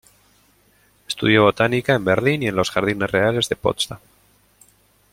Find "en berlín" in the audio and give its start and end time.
1.93-2.41